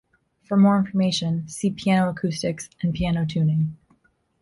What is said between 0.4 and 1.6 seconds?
For more information,